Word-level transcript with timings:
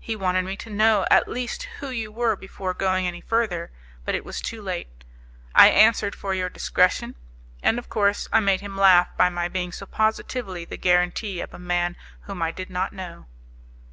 He 0.00 0.16
wanted 0.16 0.44
me 0.44 0.56
to 0.56 0.68
know 0.68 1.06
at 1.12 1.28
least 1.28 1.68
who 1.78 1.90
you 1.90 2.10
were 2.10 2.34
before 2.34 2.74
going 2.74 3.06
any 3.06 3.20
further, 3.20 3.70
but 4.04 4.16
it 4.16 4.24
was 4.24 4.40
too 4.40 4.60
late. 4.60 5.04
I 5.54 5.68
answered 5.68 6.16
for 6.16 6.34
your 6.34 6.48
discretion, 6.48 7.14
and 7.62 7.78
of 7.78 7.88
course 7.88 8.26
I 8.32 8.40
made 8.40 8.62
him 8.62 8.76
laugh 8.76 9.16
by 9.16 9.28
my 9.28 9.46
being 9.46 9.70
so 9.70 9.86
positively 9.86 10.64
the 10.64 10.76
guarantee 10.76 11.38
of 11.40 11.54
a 11.54 11.58
man 11.60 11.94
whom 12.22 12.42
I 12.42 12.50
did 12.50 12.68
not 12.68 12.92
know." 12.92 13.26